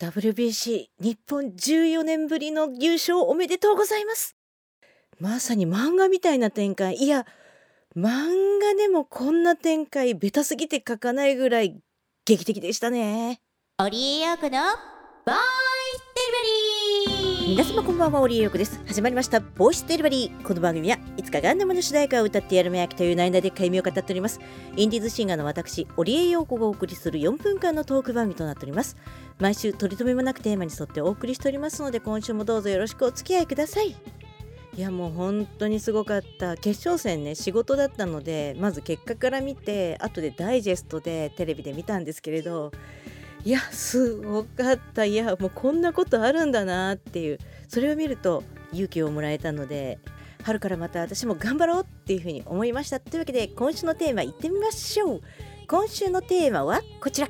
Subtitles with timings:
[0.00, 4.36] WBC 日本14年ぶりの優勝おめでとうございます。
[5.18, 6.94] まさに漫画みたいな展開。
[6.94, 7.26] いや
[7.96, 11.80] 漫画でもこんな展開ベタすぎて書かないぐらい
[12.24, 13.40] 劇的でしたね。
[13.78, 14.68] オリエヨークのボイスデリ
[15.26, 16.77] バリー
[17.48, 18.78] 皆様こんばんはオリエヨークです。
[18.86, 20.42] 始まりましたボイスデリバリー。
[20.42, 24.38] この番組はいつかガンダムの主題歌を歌ってやるめやきという内容で解明を語っております。
[24.76, 28.98] インディーズシンガーの私オリエヨークがお送りする4分間のトーク番組となっております。
[29.38, 33.96] 毎週取り留めもなくテーマに沿ってお送りしておりますので今週もどうぞよろしくお付き合いください。
[34.76, 36.54] いやもう本当にすごかった。
[36.56, 42.72] 決勝戦ね仕事だったのでまず結果から見て後でダイジェストでテレビで見たんですけれど
[43.44, 45.04] いやすごかった。
[45.04, 47.38] いやもうこんなことあるんだなっていう。
[47.68, 48.42] それを見ると
[48.72, 49.98] 勇気をもらえたので
[50.42, 53.00] 春からまた私も頑張ろうっていうふうに思いました。
[53.00, 55.20] というわけで今週のテーマいってみましょう。
[55.66, 57.28] 今週のテーマはこちら。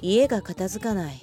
[0.00, 1.22] 家が片付かない。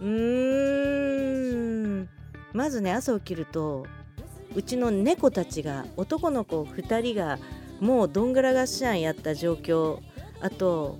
[0.00, 2.08] うーん。
[2.52, 3.86] まずね朝起きると
[4.54, 7.38] うちの猫たちが男の子2人が
[7.80, 10.00] もうどんぐらがっしゃんやった状況。
[10.40, 10.98] あと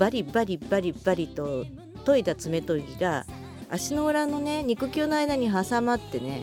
[0.00, 1.66] バリバリバリバリと
[2.06, 3.26] 研いだ爪研ぎが
[3.68, 6.42] 足の裏のね肉球の間に挟まってね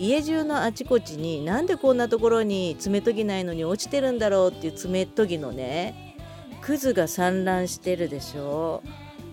[0.00, 6.16] 家中のあちこちになんでこんなところに爪研ぎないのに落ちてるんだろうっていう爪研ぎのね
[6.62, 8.82] クズが散乱してるでしょ。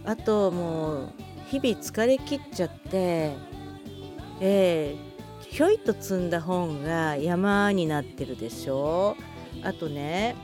[0.06, 1.14] あともう
[1.48, 3.34] 日々疲れ切っちゃって
[4.40, 9.18] えー、ひょいと積んだ本が山になってるでしょ。
[9.64, 10.36] あとね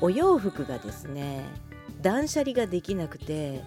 [0.00, 1.44] お洋服がですね
[2.00, 3.62] 断捨離ができなくて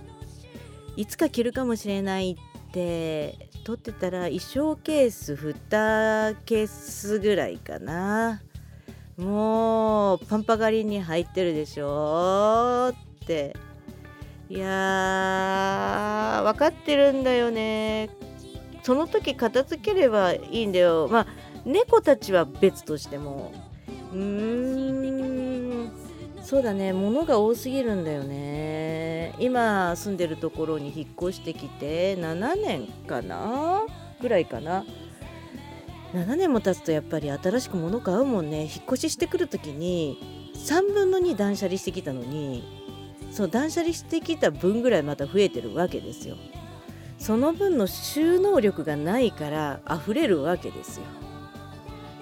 [0.96, 8.42] いつか着るかもしれないって取ってたら衣装ケース2ケースぐらいかな。
[9.18, 13.56] もうパンパ狩りに入ってるでしょって。
[14.50, 18.10] いやー分かってるんだよね。
[18.82, 21.08] その時片付ければいいんだよ。
[21.10, 21.28] まあ
[21.66, 23.54] 猫たちは別としても。
[24.12, 25.13] うーん。
[26.44, 26.94] そうだね。
[26.94, 29.34] 物が多すぎるんだよね。
[29.40, 33.84] 今住んでるところに引っ越してきて7年かな？
[34.22, 34.86] ぐらいかな
[36.14, 38.64] ？7年も経つとやっぱり新しく物買うもんね。
[38.64, 42.64] 引っ越ししてくる時に3分の2断捨離してきたのに
[43.32, 46.36] そう断捨離してきた分ぐらいまた増えてるわけですよ。
[47.18, 51.06] その分の収納力がないから溢れるわけですよ。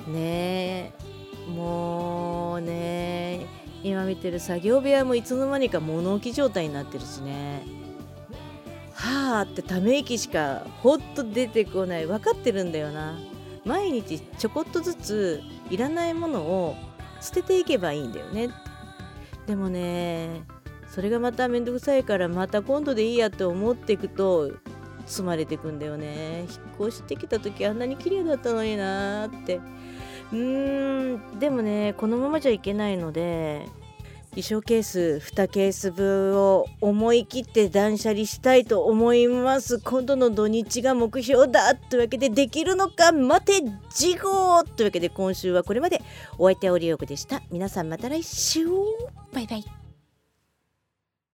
[0.08, 0.94] ねえ。
[1.50, 2.01] もう
[3.84, 7.64] 今見てる作業部屋もいつの間にか物置状態になってるしね。
[8.94, 12.06] はあってため息しかほっと出てこない。
[12.06, 13.18] 分かってるんだよな。
[13.66, 16.76] 毎日ちょこっとずついらないものを
[17.22, 18.50] 捨てていけばいいんだよね。
[19.48, 20.44] でもね
[20.88, 24.52] それがまためんどくさいからまた今度でいいやって思っていくと
[25.06, 26.42] 積まれていくんだよね。
[26.42, 26.50] 引っ
[26.88, 29.60] 越してきた時あんなに綺麗だったのになーって。
[30.32, 33.68] うーんでもねこのままじゃいけないので
[34.32, 39.80] 衣装ケース2ケース分を思い切って断捨離したいと思います。
[39.80, 43.62] 今度の土日が目標だというわけでできるのか待て
[43.94, 46.02] 事後というわけで今週はこれまで。
[46.38, 47.42] お相手はオリオクでした。
[47.52, 48.66] 皆さんまた来週。
[49.34, 49.81] バイバイ。